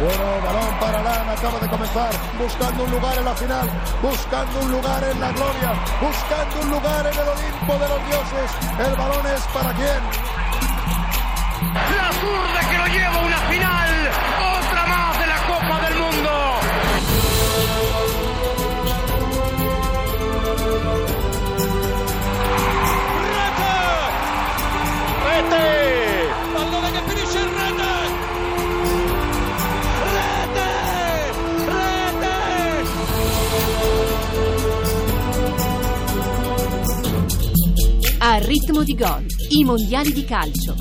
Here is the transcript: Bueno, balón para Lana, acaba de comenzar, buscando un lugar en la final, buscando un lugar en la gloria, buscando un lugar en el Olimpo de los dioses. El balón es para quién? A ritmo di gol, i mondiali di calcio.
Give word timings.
Bueno, 0.00 0.24
balón 0.42 0.80
para 0.80 1.02
Lana, 1.02 1.32
acaba 1.32 1.58
de 1.60 1.68
comenzar, 1.68 2.10
buscando 2.40 2.84
un 2.84 2.90
lugar 2.90 3.18
en 3.18 3.24
la 3.26 3.34
final, 3.34 3.68
buscando 4.00 4.60
un 4.60 4.72
lugar 4.72 5.04
en 5.04 5.20
la 5.20 5.30
gloria, 5.30 5.72
buscando 6.00 6.60
un 6.62 6.70
lugar 6.70 7.06
en 7.06 7.18
el 7.20 7.28
Olimpo 7.28 7.72
de 7.74 7.88
los 7.88 8.06
dioses. 8.08 8.50
El 8.78 8.96
balón 8.96 9.26
es 9.26 9.42
para 9.52 9.74
quién? 9.74 10.29
A 38.22 38.36
ritmo 38.36 38.84
di 38.84 38.94
gol, 38.94 39.24
i 39.48 39.64
mondiali 39.64 40.12
di 40.12 40.26
calcio. 40.26 40.74